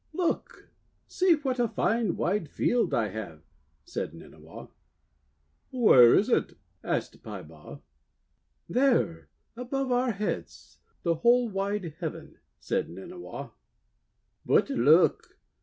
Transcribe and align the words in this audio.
'Look! 0.13 0.71
See 1.05 1.33
what 1.35 1.59
a 1.59 1.67
fine, 1.67 2.17
wide 2.17 2.49
field 2.49 2.91
I 2.91 3.09
have," 3.09 3.43
said 3.85 4.13
Nynniaw. 4.15 4.69
'Where 5.69 6.15
is 6.15 6.27
it?' 6.27 6.57
asked 6.83 7.21
Peibaw. 7.21 7.81
'There 8.67 9.29
above 9.55 9.91
our 9.91 10.09
heads— 10.13 10.79
the 11.03 11.13
whole 11.13 11.49
wide 11.49 11.93
heaven," 11.99 12.39
said 12.59 12.89
Nynniaw. 12.89 13.51
;'But 14.43 14.71
look! 14.71 15.37